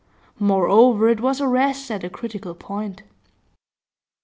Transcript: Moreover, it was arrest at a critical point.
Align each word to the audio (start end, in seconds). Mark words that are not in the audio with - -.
Moreover, 0.39 1.07
it 1.09 1.19
was 1.19 1.39
arrest 1.39 1.91
at 1.91 2.03
a 2.03 2.09
critical 2.09 2.55
point. 2.55 3.03